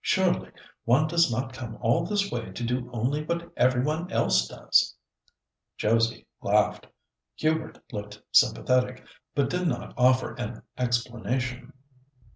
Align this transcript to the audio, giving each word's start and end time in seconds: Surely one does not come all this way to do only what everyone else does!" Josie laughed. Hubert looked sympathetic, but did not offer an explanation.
Surely 0.00 0.50
one 0.84 1.06
does 1.06 1.30
not 1.30 1.52
come 1.52 1.78
all 1.80 2.04
this 2.04 2.28
way 2.28 2.50
to 2.50 2.64
do 2.64 2.90
only 2.92 3.22
what 3.22 3.52
everyone 3.56 4.10
else 4.10 4.48
does!" 4.48 4.96
Josie 5.76 6.26
laughed. 6.42 6.88
Hubert 7.36 7.78
looked 7.92 8.20
sympathetic, 8.32 9.04
but 9.36 9.48
did 9.48 9.68
not 9.68 9.94
offer 9.96 10.34
an 10.34 10.62
explanation. 10.76 11.72